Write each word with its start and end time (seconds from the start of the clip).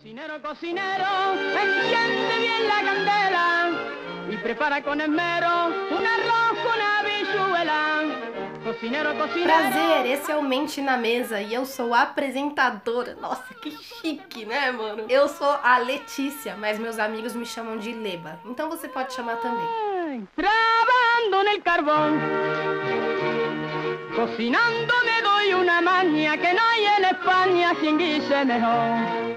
Cocinero, 0.00 0.40
cocinero, 0.40 1.04
enciende 1.60 2.38
bien 2.38 2.68
la 2.68 2.82
candela 2.82 3.70
y 4.30 4.36
prepara 4.38 4.82
con 4.82 4.98
esmero 4.98 5.66
un 5.90 6.06
arroz 6.06 6.58
con 6.64 6.80
habichuela. 6.80 8.04
Cocinero, 8.64 9.14
cocinero. 9.18 9.44
Prazer, 9.44 10.06
esse 10.06 10.32
é 10.32 10.36
o 10.38 10.42
Mente 10.42 10.80
na 10.80 10.96
Mesa 10.96 11.42
e 11.42 11.52
eu 11.52 11.66
sou 11.66 11.92
apresentadora. 11.92 13.14
Nossa, 13.16 13.52
que 13.60 13.72
chique, 13.72 14.46
né, 14.46 14.72
mano? 14.72 15.04
Eu 15.06 15.28
sou 15.28 15.58
a 15.62 15.76
Letícia, 15.76 16.56
mas 16.56 16.78
meus 16.78 16.98
amigos 16.98 17.34
me 17.34 17.44
chamam 17.44 17.76
de 17.76 17.92
Leba. 17.92 18.40
Então 18.46 18.70
você 18.70 18.88
pode 18.88 19.12
chamar 19.12 19.36
também. 19.36 20.26
Trabajando 20.34 21.42
en 21.42 21.48
el 21.48 21.62
carbón, 21.62 22.18
cocinando 24.16 24.94
me 25.04 25.20
doy 25.20 25.52
una 25.52 25.82
maña 25.82 26.38
que 26.38 26.54
no 26.54 26.62
hay 26.62 26.86
en 26.86 27.04
España 27.04 27.74
quien 27.74 27.98
guise 27.98 28.46
mejor. 28.46 29.29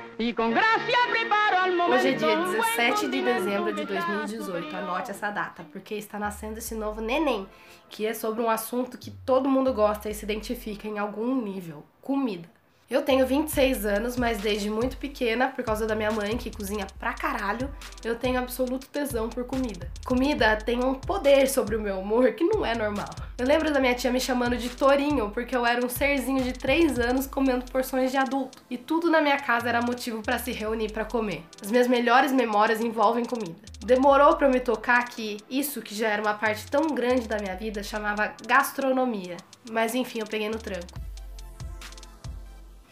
Hoje 1.89 2.09
é 2.09 2.13
dia 2.13 2.37
un 2.37 2.43
buen 2.43 2.61
17 2.61 3.07
de 3.09 3.21
dezembro 3.23 3.73
de 3.73 3.85
picante. 3.85 4.37
2018. 4.37 4.75
Anote 4.75 5.11
essa 5.11 5.31
data, 5.31 5.65
porque 5.71 5.95
está 5.95 6.19
nascendo 6.19 6.59
esse 6.59 6.75
novo 6.75 7.01
neném, 7.01 7.47
que 7.89 8.05
é 8.05 8.13
sobre 8.13 8.41
um 8.41 8.49
assunto 8.49 8.97
que 8.97 9.09
todo 9.09 9.49
mundo 9.49 9.73
gosta 9.73 10.09
e 10.09 10.13
se 10.13 10.23
identifica 10.23 10.87
em 10.87 10.99
algum 10.99 11.41
nível: 11.41 11.83
comida. 11.99 12.47
Eu 12.89 13.01
tenho 13.01 13.25
26 13.25 13.85
anos, 13.85 14.17
mas 14.17 14.37
desde 14.37 14.69
muito 14.69 14.97
pequena, 14.97 15.47
por 15.47 15.63
causa 15.63 15.87
da 15.87 15.95
minha 15.95 16.11
mãe, 16.11 16.37
que 16.37 16.51
cozinha 16.51 16.85
pra 16.99 17.13
caralho, 17.13 17.73
eu 18.03 18.15
tenho 18.15 18.37
absoluto 18.37 18.87
tesão 18.87 19.29
por 19.29 19.45
comida. 19.45 19.89
Comida 20.05 20.57
tem 20.57 20.83
um 20.83 20.93
poder 20.93 21.49
sobre 21.49 21.75
o 21.75 21.81
meu 21.81 21.99
humor 21.99 22.33
que 22.33 22.43
não 22.43 22.65
é 22.65 22.75
normal. 22.75 23.09
Eu 23.37 23.47
lembro 23.47 23.73
da 23.73 23.79
minha 23.79 23.95
tia 23.95 24.11
me 24.11 24.19
chamando 24.19 24.55
de 24.57 24.69
tourinho, 24.69 25.31
porque 25.31 25.55
eu 25.55 25.65
era 25.65 25.83
um 25.83 25.89
serzinho 25.89 26.43
de 26.43 26.53
3 26.53 26.99
anos 26.99 27.25
comendo 27.25 27.65
porções 27.71 28.11
de 28.11 28.17
adulto. 28.17 28.61
E 28.69 28.77
tudo 28.77 29.09
na 29.09 29.21
minha 29.21 29.39
casa 29.39 29.69
era 29.69 29.81
motivo 29.81 30.21
pra 30.21 30.37
se 30.37 30.51
reunir 30.51 30.91
pra 30.91 31.05
comer. 31.05 31.43
As 31.61 31.71
minhas 31.71 31.87
melhores 31.87 32.31
memórias 32.31 32.79
envolvem 32.79 33.25
comida. 33.25 33.55
Demorou 33.83 34.35
pra 34.35 34.47
eu 34.47 34.51
me 34.51 34.59
tocar 34.59 35.03
que 35.09 35.37
isso, 35.49 35.81
que 35.81 35.95
já 35.95 36.09
era 36.09 36.21
uma 36.21 36.35
parte 36.35 36.69
tão 36.69 36.87
grande 36.87 37.27
da 37.27 37.37
minha 37.37 37.55
vida, 37.55 37.81
chamava 37.81 38.33
gastronomia. 38.45 39.37
Mas 39.71 39.95
enfim, 39.95 40.19
eu 40.19 40.27
peguei 40.27 40.47
no 40.47 40.59
tranco. 40.59 41.02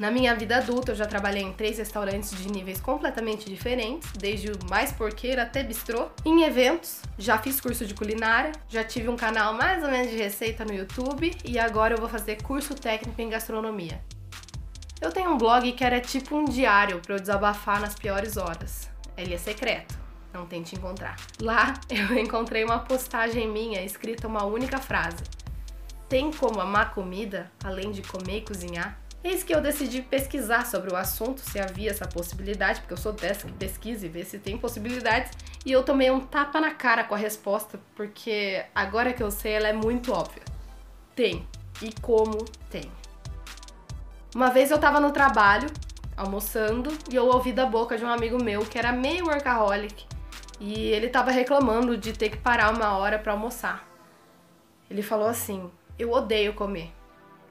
Na 0.01 0.09
minha 0.09 0.33
vida 0.33 0.57
adulta, 0.57 0.93
eu 0.93 0.95
já 0.95 1.05
trabalhei 1.05 1.43
em 1.43 1.53
três 1.53 1.77
restaurantes 1.77 2.31
de 2.35 2.51
níveis 2.51 2.81
completamente 2.81 3.47
diferentes, 3.47 4.11
desde 4.13 4.51
o 4.51 4.57
mais 4.67 4.91
porqueiro 4.91 5.39
até 5.39 5.61
bistrô. 5.61 6.09
Em 6.25 6.41
eventos, 6.41 7.03
já 7.19 7.37
fiz 7.37 7.61
curso 7.61 7.85
de 7.85 7.93
culinária, 7.93 8.51
já 8.67 8.83
tive 8.83 9.09
um 9.09 9.15
canal 9.15 9.53
mais 9.53 9.83
ou 9.83 9.91
menos 9.91 10.09
de 10.09 10.17
receita 10.17 10.65
no 10.65 10.73
YouTube 10.73 11.37
e 11.45 11.59
agora 11.59 11.93
eu 11.93 11.99
vou 11.99 12.09
fazer 12.09 12.41
curso 12.41 12.73
técnico 12.73 13.21
em 13.21 13.29
gastronomia. 13.29 14.01
Eu 14.99 15.11
tenho 15.11 15.29
um 15.29 15.37
blog 15.37 15.71
que 15.71 15.83
era 15.83 16.01
tipo 16.01 16.35
um 16.35 16.45
diário 16.45 16.99
para 16.99 17.17
eu 17.17 17.19
desabafar 17.19 17.79
nas 17.79 17.93
piores 17.93 18.37
horas. 18.37 18.89
Ele 19.15 19.35
é 19.35 19.37
secreto, 19.37 19.95
não 20.33 20.47
tente 20.47 20.73
encontrar. 20.73 21.15
Lá 21.39 21.75
eu 21.87 22.17
encontrei 22.17 22.63
uma 22.63 22.79
postagem 22.79 23.47
minha 23.47 23.83
escrita 23.83 24.27
uma 24.27 24.45
única 24.45 24.79
frase: 24.79 25.23
Tem 26.09 26.31
como 26.31 26.59
amar 26.59 26.91
comida 26.91 27.51
além 27.63 27.91
de 27.91 28.01
comer 28.01 28.37
e 28.37 28.41
cozinhar? 28.41 29.00
Eis 29.23 29.43
que 29.43 29.53
eu 29.53 29.61
decidi 29.61 30.01
pesquisar 30.01 30.65
sobre 30.65 30.91
o 30.91 30.95
assunto, 30.95 31.41
se 31.41 31.59
havia 31.59 31.91
essa 31.91 32.07
possibilidade, 32.07 32.79
porque 32.79 32.93
eu 32.93 32.97
sou 32.97 33.13
dessa 33.13 33.45
que 33.45 33.53
pesquisa 33.53 34.05
e 34.05 34.09
vê 34.09 34.25
se 34.25 34.39
tem 34.39 34.57
possibilidades, 34.57 35.31
e 35.63 35.71
eu 35.71 35.83
tomei 35.83 36.09
um 36.09 36.19
tapa 36.19 36.59
na 36.59 36.71
cara 36.71 37.03
com 37.03 37.13
a 37.13 37.17
resposta, 37.17 37.79
porque 37.95 38.65
agora 38.73 39.13
que 39.13 39.21
eu 39.21 39.29
sei 39.29 39.53
ela 39.53 39.67
é 39.67 39.73
muito 39.73 40.11
óbvia. 40.11 40.41
Tem. 41.15 41.47
E 41.81 41.93
como 42.01 42.45
tem. 42.69 42.91
Uma 44.33 44.49
vez 44.49 44.71
eu 44.71 44.79
tava 44.79 44.99
no 44.99 45.11
trabalho, 45.11 45.69
almoçando, 46.17 46.91
e 47.11 47.15
eu 47.15 47.27
ouvi 47.27 47.51
da 47.51 47.65
boca 47.65 47.97
de 47.97 48.03
um 48.03 48.09
amigo 48.09 48.43
meu 48.43 48.61
que 48.61 48.77
era 48.77 48.91
meio 48.91 49.25
workaholic, 49.25 50.05
e 50.59 50.73
ele 50.89 51.09
tava 51.09 51.29
reclamando 51.29 51.95
de 51.95 52.13
ter 52.13 52.29
que 52.29 52.37
parar 52.37 52.73
uma 52.73 52.97
hora 52.97 53.19
pra 53.19 53.33
almoçar. 53.33 53.87
Ele 54.89 55.01
falou 55.01 55.27
assim: 55.27 55.71
Eu 55.97 56.11
odeio 56.11 56.53
comer. 56.53 56.91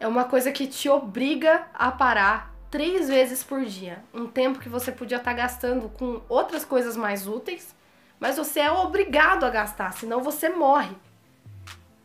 É 0.01 0.09
uma 0.09 0.25
coisa 0.25 0.51
que 0.51 0.67
te 0.67 0.89
obriga 0.89 1.67
a 1.75 1.93
parar 1.93 2.55
três 2.71 3.07
vezes 3.07 3.45
por 3.45 3.67
dia. 3.67 4.03
Um 4.15 4.27
tempo 4.27 4.59
que 4.59 4.69
você 4.69 4.91
podia 4.91 5.19
estar 5.19 5.35
gastando 5.35 5.91
com 5.91 6.23
outras 6.27 6.65
coisas 6.65 6.97
mais 6.97 7.27
úteis, 7.29 7.77
mas 8.19 8.39
você 8.39 8.61
é 8.61 8.73
obrigado 8.73 9.45
a 9.45 9.51
gastar, 9.51 9.93
senão 9.93 10.23
você 10.23 10.49
morre. 10.49 10.97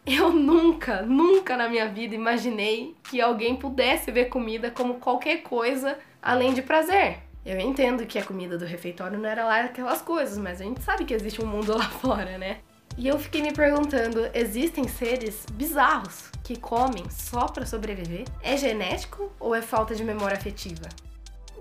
Eu 0.05 0.29
nunca, 0.29 1.03
nunca 1.03 1.55
na 1.55 1.69
minha 1.69 1.87
vida 1.87 2.13
imaginei 2.13 2.93
que 3.09 3.21
alguém 3.21 3.55
pudesse 3.55 4.11
ver 4.11 4.25
comida 4.25 4.69
como 4.69 4.95
qualquer 4.95 5.37
coisa 5.37 5.97
além 6.21 6.53
de 6.53 6.61
prazer. 6.61 7.19
Eu 7.45 7.57
entendo 7.61 8.05
que 8.05 8.19
a 8.19 8.25
comida 8.25 8.57
do 8.57 8.65
refeitório 8.65 9.17
não 9.17 9.29
era 9.29 9.45
lá 9.45 9.61
aquelas 9.61 10.01
coisas, 10.01 10.37
mas 10.37 10.59
a 10.59 10.65
gente 10.65 10.83
sabe 10.83 11.05
que 11.05 11.13
existe 11.13 11.41
um 11.41 11.47
mundo 11.47 11.77
lá 11.77 11.85
fora, 12.01 12.37
né? 12.37 12.57
E 12.97 13.07
eu 13.07 13.19
fiquei 13.19 13.41
me 13.41 13.51
perguntando: 13.51 14.29
existem 14.33 14.87
seres 14.87 15.45
bizarros 15.51 16.29
que 16.43 16.57
comem 16.57 17.09
só 17.09 17.47
para 17.47 17.65
sobreviver? 17.65 18.25
É 18.41 18.55
genético 18.55 19.31
ou 19.39 19.53
é 19.53 19.61
falta 19.61 19.93
de 19.93 20.03
memória 20.03 20.37
afetiva? 20.37 20.87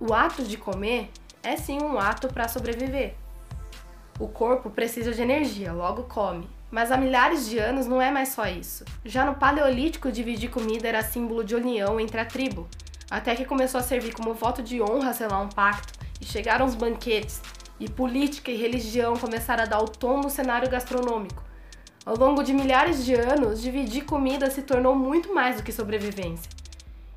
O 0.00 0.12
ato 0.12 0.44
de 0.44 0.56
comer 0.56 1.10
é 1.42 1.56
sim 1.56 1.82
um 1.82 1.98
ato 1.98 2.28
para 2.28 2.48
sobreviver. 2.48 3.14
O 4.18 4.28
corpo 4.28 4.70
precisa 4.70 5.12
de 5.12 5.22
energia, 5.22 5.72
logo 5.72 6.04
come. 6.04 6.48
Mas 6.70 6.90
há 6.90 6.96
milhares 6.96 7.48
de 7.48 7.58
anos 7.58 7.86
não 7.86 8.00
é 8.00 8.10
mais 8.10 8.30
só 8.30 8.46
isso. 8.46 8.84
Já 9.04 9.24
no 9.24 9.34
Paleolítico, 9.34 10.10
dividir 10.10 10.50
comida 10.50 10.88
era 10.88 11.02
símbolo 11.02 11.44
de 11.44 11.54
união 11.54 12.00
entre 12.00 12.20
a 12.20 12.24
tribo, 12.24 12.68
até 13.10 13.34
que 13.34 13.44
começou 13.44 13.78
a 13.78 13.82
servir 13.82 14.12
como 14.12 14.34
voto 14.34 14.62
de 14.62 14.82
honra 14.82 15.12
selar 15.12 15.40
um 15.40 15.48
pacto, 15.48 15.92
e 16.20 16.24
chegaram 16.24 16.66
os 16.66 16.74
banquetes, 16.74 17.40
e 17.78 17.88
política 17.88 18.50
e 18.50 18.56
religião 18.56 19.16
começaram 19.16 19.64
a 19.64 19.66
dar 19.66 19.80
o 19.80 19.88
tom 19.88 20.20
no 20.20 20.30
cenário 20.30 20.70
gastronômico. 20.70 21.42
Ao 22.04 22.16
longo 22.16 22.42
de 22.42 22.52
milhares 22.52 23.04
de 23.04 23.14
anos, 23.14 23.62
dividir 23.62 24.04
comida 24.04 24.50
se 24.50 24.62
tornou 24.62 24.94
muito 24.94 25.34
mais 25.34 25.56
do 25.56 25.62
que 25.62 25.72
sobrevivência. 25.72 26.50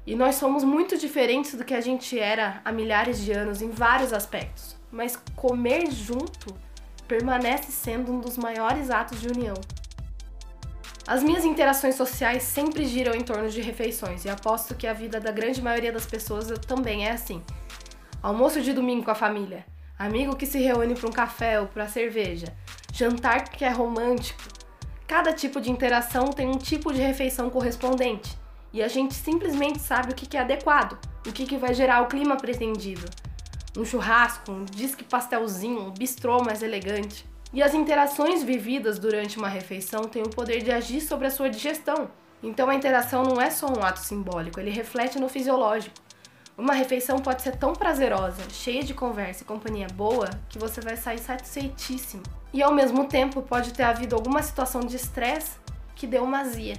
E 0.06 0.16
nós 0.16 0.36
somos 0.36 0.64
muito 0.64 0.98
diferentes 0.98 1.56
do 1.56 1.66
que 1.66 1.74
a 1.74 1.82
gente 1.82 2.18
era 2.18 2.62
há 2.64 2.72
milhares 2.72 3.20
de 3.20 3.34
anos 3.34 3.62
em 3.62 3.70
vários 3.70 4.14
aspectos, 4.14 4.78
mas 4.90 5.18
comer 5.36 5.92
junto 5.92 6.56
permanece 7.06 7.72
sendo 7.72 8.14
um 8.14 8.20
dos 8.20 8.38
maiores 8.38 8.90
atos 8.90 9.20
de 9.20 9.28
união. 9.28 9.56
As 11.06 11.24
minhas 11.24 11.46
interações 11.46 11.96
sociais 11.96 12.44
sempre 12.44 12.86
giram 12.86 13.14
em 13.14 13.22
torno 13.22 13.50
de 13.50 13.62
refeições 13.62 14.26
e 14.26 14.30
aposto 14.30 14.76
que 14.76 14.88
a 14.88 14.94
vida 14.94 15.20
da 15.20 15.32
grande 15.32 15.62
maioria 15.62 15.92
das 15.92 16.06
pessoas 16.06 16.48
também 16.66 17.06
é 17.06 17.12
assim. 17.12 17.42
Almoço 18.22 18.62
de 18.62 18.74
domingo 18.74 19.06
com 19.06 19.12
a 19.12 19.16
família, 19.16 19.66
amigo 19.98 20.36
que 20.36 20.46
se 20.46 20.60
reúne 20.60 20.96
para 20.96 21.10
um 21.10 21.12
café 21.12 21.60
ou 21.60 21.68
para 21.68 21.88
cerveja, 21.88 22.56
jantar 22.94 23.50
que 23.50 23.66
é 23.66 23.70
romântico. 23.70 24.42
Cada 25.08 25.34
tipo 25.34 25.60
de 25.60 25.72
interação 25.72 26.26
tem 26.32 26.48
um 26.48 26.58
tipo 26.58 26.94
de 26.94 27.02
refeição 27.02 27.50
correspondente 27.50 28.38
e 28.74 28.84
a 28.84 28.88
gente 28.88 29.14
simplesmente 29.14 29.80
sabe 29.80 30.12
o 30.12 30.16
que 30.16 30.38
é 30.38 30.42
adequado, 30.42 30.98
o 31.26 31.32
que 31.32 31.46
que 31.46 31.58
vai 31.58 31.74
gerar 31.74 32.02
o 32.02 32.08
clima 32.08 32.36
pretendido. 32.38 33.06
Um 33.78 33.86
churrasco, 33.86 34.52
um 34.52 34.66
disque 34.66 35.04
pastelzinho, 35.04 35.82
um 35.82 35.92
bistrô 35.92 36.44
mais 36.44 36.62
elegante. 36.62 37.26
E 37.54 37.64
as 37.64 37.74
interações 37.74 38.44
vividas 38.44 39.00
durante 39.00 39.38
uma 39.38 39.48
refeição 39.48 40.04
têm 40.04 40.22
o 40.22 40.30
poder 40.30 40.62
de 40.62 40.72
agir 40.72 41.00
sobre 41.00 41.28
a 41.28 41.32
sua 41.32 41.50
digestão. 41.50 42.10
Então 42.44 42.70
a 42.70 42.76
interação 42.76 43.24
não 43.24 43.42
é 43.42 43.50
só 43.50 43.68
um 43.68 43.84
ato 43.84 44.00
simbólico, 44.00 44.60
ele 44.60 44.70
reflete 44.70 45.18
no 45.18 45.30
fisiológico. 45.30 45.96
Uma 46.58 46.74
refeição 46.74 47.20
pode 47.20 47.44
ser 47.44 47.56
tão 47.56 47.74
prazerosa, 47.74 48.42
cheia 48.50 48.82
de 48.82 48.92
conversa 48.92 49.44
e 49.44 49.46
companhia 49.46 49.86
boa, 49.94 50.28
que 50.50 50.58
você 50.58 50.82
vai 50.82 50.98
sair 50.98 51.20
satisfeitíssimo. 51.20 52.24
E 52.52 52.64
ao 52.64 52.74
mesmo 52.74 53.06
tempo 53.06 53.44
pode 53.44 53.72
ter 53.74 53.84
havido 53.84 54.16
alguma 54.16 54.42
situação 54.42 54.82
de 54.82 54.96
estresse 54.96 55.52
que 55.96 56.08
deu 56.08 56.24
uma 56.24 56.40
azia. 56.40 56.74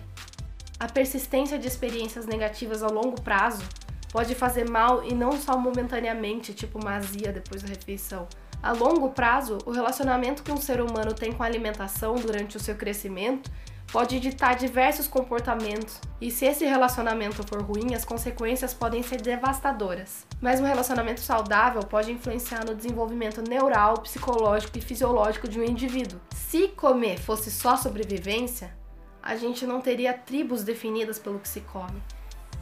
A 0.81 0.89
persistência 0.89 1.57
de 1.57 1.69
experiências 1.69 2.27
negativas 2.27 2.83
a 2.83 2.89
longo 2.89 3.21
prazo 3.23 3.63
pode 4.11 4.35
fazer 4.35 4.69
mal 4.69 5.05
e 5.05 5.15
não 5.15 5.33
só 5.33 5.57
momentaneamente, 5.57 6.53
tipo 6.53 6.81
uma 6.81 6.97
azia 6.97 7.33
depois 7.33 7.63
da 7.63 7.69
refeição. 7.69 8.27
A 8.61 8.73
longo 8.73 9.11
prazo, 9.11 9.59
o 9.65 9.71
relacionamento 9.71 10.43
que 10.43 10.51
um 10.51 10.57
ser 10.57 10.81
humano 10.81 11.15
tem 11.15 11.33
com 11.33 11.45
a 11.45 11.47
alimentação 11.47 12.17
durante 12.17 12.57
o 12.57 12.61
seu 12.61 12.75
crescimento 12.75 13.49
pode 13.93 14.21
ditar 14.21 14.55
diversos 14.55 15.09
comportamentos, 15.09 16.01
e 16.21 16.31
se 16.31 16.45
esse 16.45 16.65
relacionamento 16.65 17.43
for 17.47 17.63
ruim, 17.63 17.95
as 17.95 18.05
consequências 18.05 18.75
podem 18.75 19.03
ser 19.03 19.21
devastadoras. 19.21 20.27
Mas 20.41 20.61
um 20.61 20.65
relacionamento 20.65 21.21
saudável 21.21 21.83
pode 21.83 22.13
influenciar 22.13 22.65
no 22.65 22.75
desenvolvimento 22.75 23.43
neural, 23.43 24.01
psicológico 24.03 24.77
e 24.77 24.83
fisiológico 24.83 25.49
de 25.49 25.59
um 25.59 25.65
indivíduo. 25.65 26.21
Se 26.35 26.69
comer 26.69 27.19
fosse 27.19 27.51
só 27.51 27.77
sobrevivência, 27.77 28.77
a 29.23 29.37
gente 29.37 29.67
não 29.67 29.81
teria 29.81 30.13
tribos 30.13 30.65
definidas 30.65 31.19
pelo 31.19 31.39
que 31.39 31.49
se 31.49 31.61
come. 31.61 32.03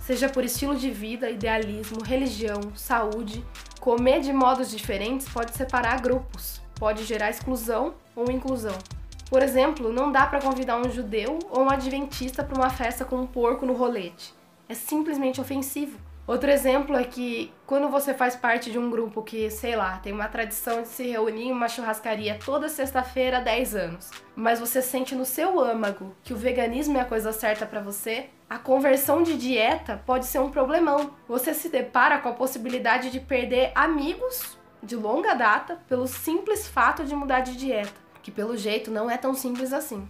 Seja 0.00 0.29
por 0.29 0.44
estilo 0.44 0.76
de 0.76 0.90
vida, 0.90 1.29
idealismo, 1.29 2.02
religião, 2.02 2.61
saúde, 2.76 3.44
comer 3.81 4.20
de 4.20 4.32
modos 4.32 4.70
diferentes 4.70 5.29
pode 5.29 5.52
separar 5.55 6.00
grupos, 6.00 6.61
pode 6.76 7.05
gerar 7.05 7.31
exclusão 7.31 7.94
ou 8.14 8.31
inclusão. 8.31 8.79
Por 9.28 9.43
exemplo, 9.43 9.93
não 9.93 10.12
dá 10.12 10.26
para 10.26 10.40
convidar 10.40 10.78
um 10.78 10.90
judeu 10.90 11.38
ou 11.50 11.64
um 11.64 11.70
adventista 11.70 12.44
para 12.44 12.56
uma 12.56 12.70
festa 12.70 13.05
com 13.05 13.17
um 13.17 13.26
porco 13.26 13.67
no 13.67 13.73
rolete. 13.73 14.32
É 14.69 14.75
simplesmente 14.75 15.40
ofensivo. 15.40 15.99
Outro 16.26 16.50
exemplo 16.50 16.96
é 16.96 17.05
que 17.05 17.52
quando 17.64 17.88
você 17.88 18.12
faz 18.12 18.34
parte 18.34 18.70
de 18.70 18.78
um 18.78 18.90
grupo 18.90 19.23
que, 19.23 19.49
sei 19.49 19.76
lá, 19.76 19.99
tem 19.99 20.12
uma 20.12 20.26
tradição 20.26 20.82
de 20.82 20.88
se 20.88 21.06
reunir 21.06 21.44
em 21.44 21.52
uma 21.52 21.69
churrascaria 21.69 22.37
toda 22.44 22.69
sexta-feira 22.69 23.38
há 23.38 23.40
10 23.40 23.76
anos, 23.76 24.11
mas 24.34 24.58
você 24.58 24.82
sente 24.82 25.14
no 25.14 25.25
seu 25.25 25.61
âmago 25.61 26.17
que 26.25 26.32
o 26.32 26.37
veganismo 26.37 26.99
é 26.99 27.00
a 27.00 27.05
coisa 27.05 27.32
certa 27.32 27.64
para 27.64 27.81
você, 27.81 28.26
a 28.50 28.58
conversão 28.58 29.22
de 29.22 29.38
dieta 29.38 30.02
pode 30.05 30.26
ser 30.26 30.40
um 30.40 30.50
problemão. 30.50 31.12
Você 31.29 31.55
se 31.55 31.69
depara 31.69 32.19
com 32.19 32.29
a 32.29 32.34
possibilidade 32.34 33.11
de 33.11 33.20
perder 33.20 33.70
amigos 33.72 34.58
de 34.82 34.96
longa 34.96 35.34
data 35.34 35.79
pelo 35.88 36.08
simples 36.08 36.67
fato 36.67 37.05
de 37.05 37.14
mudar 37.14 37.40
de 37.40 37.56
dieta, 37.56 38.06
que 38.26 38.32
pelo 38.32 38.56
jeito 38.56 38.90
não 38.90 39.08
é 39.08 39.17
tão 39.17 39.34
simples 39.34 39.73
assim. 39.73 40.05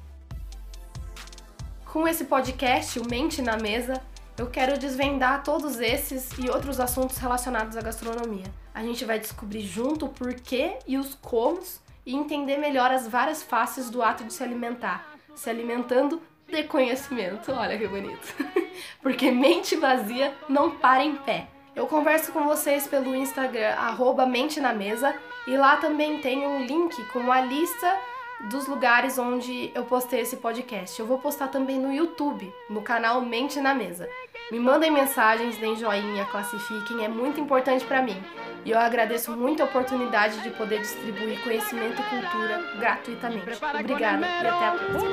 Com 1.85 2.09
esse 2.09 2.25
podcast, 2.25 2.99
o 2.99 3.07
Mente 3.07 3.43
na 3.43 3.59
Mesa, 3.59 4.03
eu 4.39 4.47
quero 4.47 4.79
desvendar 4.79 5.43
todos 5.45 5.79
esses 5.81 6.31
e 6.39 6.49
outros 6.49 6.81
assuntos 6.81 7.19
relacionados 7.19 7.77
à 7.77 7.83
gastronomia. 7.83 8.47
A 8.73 8.83
gente 8.83 9.05
vai 9.05 9.19
descobrir 9.19 9.61
junto 9.61 10.07
o 10.07 10.09
porquê 10.09 10.79
e 10.87 10.97
os 10.97 11.15
comos 11.15 11.79
e 12.07 12.17
entender 12.17 12.57
melhor 12.57 12.91
as 12.91 13.07
várias 13.07 13.43
faces 13.43 13.91
do 13.91 14.03
ato 14.03 14.25
de 14.25 14.33
se 14.33 14.43
alimentar, 14.43 15.07
se 15.35 15.51
alimentando 15.51 16.23
de 16.49 16.63
conhecimento. 16.63 17.53
Olha 17.53 17.77
que 17.77 17.87
bonito. 17.87 18.35
Porque 19.03 19.31
mente 19.31 19.77
vazia 19.77 20.35
não 20.49 20.71
para 20.79 21.05
em 21.05 21.17
pé. 21.17 21.49
Eu 21.77 21.87
converso 21.87 22.33
com 22.33 22.43
vocês 22.45 22.87
pelo 22.87 23.15
Instagram, 23.15 23.75
arroba 23.77 24.25
Mente 24.25 24.59
na 24.59 24.73
Mesa, 24.73 25.15
e 25.47 25.59
lá 25.59 25.77
também 25.77 26.23
tem 26.23 26.47
um 26.47 26.65
link 26.65 27.05
com 27.13 27.31
a 27.31 27.43
lista 27.43 27.95
dos 28.49 28.67
lugares 28.67 29.19
onde 29.19 29.71
eu 29.75 29.85
postei 29.85 30.21
esse 30.21 30.39
podcast. 30.39 30.99
Eu 30.99 31.05
vou 31.05 31.19
postar 31.19 31.49
também 31.49 31.79
no 31.79 31.93
YouTube, 31.93 32.51
no 32.71 32.81
canal 32.81 33.21
Mente 33.21 33.61
na 33.61 33.75
Mesa. 33.75 34.09
Me 34.51 34.59
mandem 34.59 34.91
mensagens, 34.91 35.59
deem 35.59 35.77
joinha, 35.77 36.25
classifiquem, 36.25 37.05
é 37.05 37.09
muito 37.09 37.39
importante 37.39 37.85
para 37.85 38.01
mim. 38.01 38.17
E 38.65 38.71
eu 38.71 38.79
agradeço 38.79 39.33
muito 39.33 39.63
a 39.63 39.67
oportunidade 39.67 40.41
de 40.41 40.49
poder 40.51 40.81
distribuir 40.81 41.43
conhecimento 41.45 42.01
e 42.01 42.05
cultura 42.05 42.59
gratuitamente. 42.79 43.51
Obrigada 43.81 44.27
e 44.27 44.47
até 44.47 44.67
a 44.67 44.71
próxima. 44.73 45.11